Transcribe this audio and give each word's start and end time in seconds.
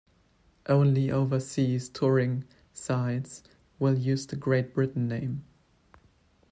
Only 0.65 1.11
overseas 1.11 1.87
touring 1.87 2.45
sides 2.73 3.43
will 3.77 3.99
use 3.99 4.25
the 4.25 4.35
Great 4.35 4.73
Britain 4.73 5.07
name. 5.07 5.45